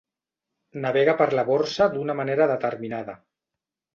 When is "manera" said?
2.21-2.47